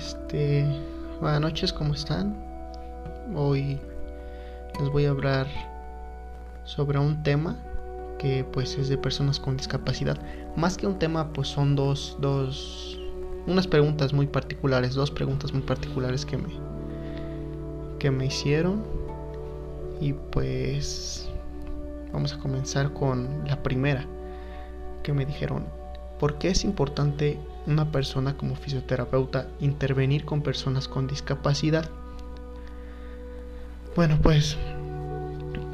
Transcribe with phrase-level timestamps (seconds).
[0.00, 0.64] Este,
[1.20, 2.34] buenas noches, ¿cómo están?
[3.36, 3.78] Hoy
[4.80, 5.46] les voy a hablar
[6.64, 7.54] sobre un tema
[8.18, 10.16] que pues es de personas con discapacidad.
[10.56, 12.98] Más que un tema, pues son dos, dos,
[13.46, 16.48] unas preguntas muy particulares, dos preguntas muy particulares que me,
[17.98, 18.82] que me hicieron.
[20.00, 21.28] Y pues
[22.10, 24.06] vamos a comenzar con la primera
[25.02, 25.66] que me dijeron,
[26.20, 31.88] ¿por qué es importante una persona como fisioterapeuta intervenir con personas con discapacidad?
[33.96, 34.58] Bueno, pues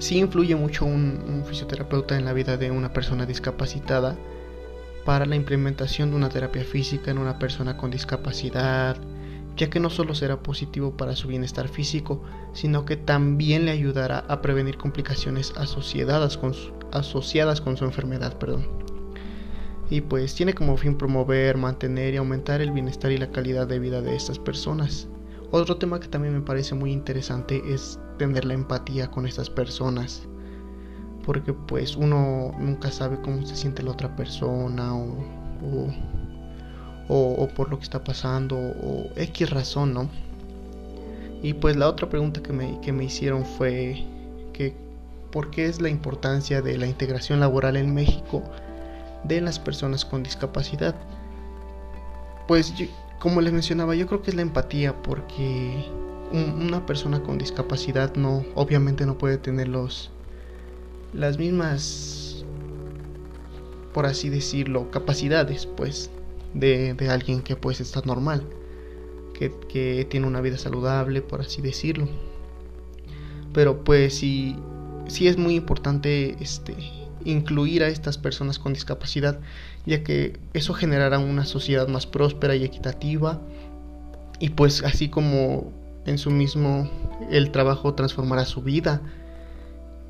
[0.00, 4.16] sí influye mucho un, fisioterapeuta en la vida de una persona discapacitada
[5.04, 8.96] para la implementación de una terapia física en una persona con discapacidad,
[9.56, 14.24] ya que no solo será positivo para su bienestar físico, sino que también le ayudará
[14.28, 18.38] a prevenir complicaciones asociadas con su, asociadas con su enfermedad.
[18.38, 18.81] Perdón.
[19.92, 23.78] Y pues tiene como fin promover, mantener y aumentar el bienestar y la calidad de
[23.78, 25.06] vida de estas personas.
[25.50, 30.26] Otro tema que también me parece muy interesante es tener la empatía con estas personas.
[31.26, 35.14] Porque pues uno nunca sabe cómo se siente la otra persona o,
[37.10, 40.08] o, por lo que está pasando o X razón, ¿no?
[41.42, 44.06] Y pues la otra pregunta que me, que me hicieron fue
[44.54, 44.74] que
[45.30, 48.42] ¿por qué es la importancia de la integración laboral en México
[49.24, 50.94] de las personas con discapacidad?
[52.48, 52.72] Pues
[53.18, 55.88] como les mencionaba, yo creo que es la empatía porque
[56.32, 60.10] una persona con discapacidad no, obviamente no puede tener los,
[61.12, 62.44] las mismas,
[63.92, 66.10] por así decirlo, capacidades, pues,
[66.54, 68.44] de, alguien que pues está normal,
[69.34, 72.08] que, que, tiene una vida saludable, por así decirlo.
[73.52, 74.56] Pero pues sí,
[75.12, 76.74] sí es muy importante este
[77.24, 79.38] incluir a estas personas con discapacidad,
[79.86, 83.40] ya que eso generará una sociedad más próspera y equitativa.
[84.40, 85.70] Y pues así como
[86.04, 86.90] en su mismo
[87.30, 89.02] el trabajo transformará su vida,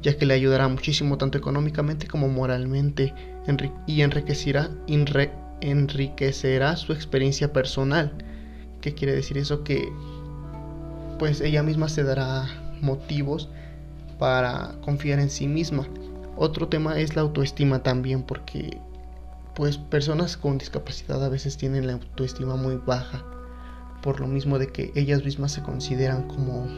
[0.00, 3.12] ya que le ayudará muchísimo tanto económicamente como moralmente
[3.86, 4.70] y enriquecerá,
[5.60, 8.12] enriquecerá su experiencia personal.
[8.80, 9.64] ¿Qué quiere decir eso?
[9.64, 9.92] Que
[11.18, 12.48] pues ella misma se dará
[12.80, 13.48] motivos
[14.22, 15.84] para confiar en sí misma
[16.36, 18.78] otro tema es la autoestima también, porque
[19.56, 23.24] pues personas con discapacidad a veces tienen la autoestima muy baja,
[24.00, 26.68] por lo mismo de que ellas mismas se consideran como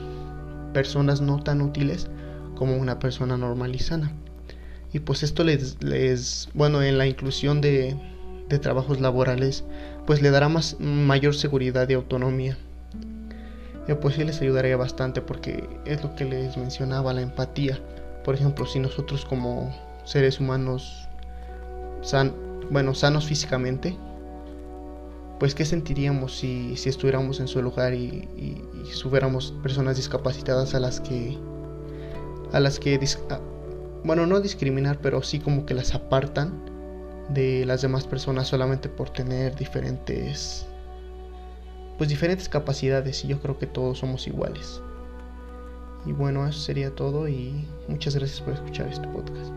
[0.73, 2.09] personas no tan útiles
[2.55, 4.11] como una persona normal y sana.
[4.95, 7.95] Y pues esto les, bueno, en la inclusión de,
[8.49, 9.65] de trabajos laborales,
[10.07, 12.57] pues le dará más, mayor seguridad y autonomía.
[13.87, 17.79] Y pues sí les ayudaría bastante porque es lo que les mencionaba, la empatía.
[18.25, 19.75] Por ejemplo, si nosotros como
[20.05, 21.09] seres humanos,
[22.71, 23.97] bueno, sanos físicamente,
[25.39, 28.63] pues qué sentiríamos si, si estuviéramos en su lugar y, y,
[29.63, 31.37] personas discapacitadas a las que,
[32.53, 32.99] a las que,
[34.05, 36.53] bueno, no discriminar, pero sí como que las apartan
[37.29, 40.67] de las demás personas solamente por tener diferentes,
[41.99, 44.81] pues diferentes capacidades y yo creo que todos somos iguales.
[46.07, 49.53] Y bueno, eso sería todo y muchas gracias por escuchar este podcast.